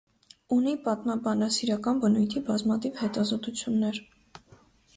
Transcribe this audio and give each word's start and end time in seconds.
Ունի 0.53 0.71
պատմաբանասիրական 0.85 2.01
բնույթի 2.07 2.43
բազմաթիվ 2.49 2.99
հետազոտություններ։ 3.05 4.01